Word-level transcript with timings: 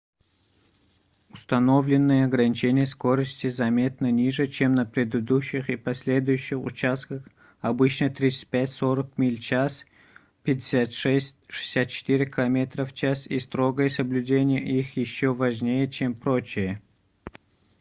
установленные 1.29 2.25
ограничения 2.25 2.87
скорости 2.87 3.49
заметно 3.49 4.09
ниже 4.09 4.47
чем 4.47 4.73
на 4.73 4.83
предыдущих 4.83 5.69
и 5.69 5.75
последующих 5.75 6.57
участках— 6.59 7.21
обычно 7.61 8.05
35-40 8.05 9.11
миль/ч 9.17 9.55
56-64 10.43 12.25
км/ч— 12.35 13.13
и 13.35 13.39
строгое 13.39 13.89
соблюдение 13.91 14.59
их 14.79 14.97
ещё 14.97 15.35
важнее 15.35 15.87
чем 15.87 16.15
прочее 16.15 16.81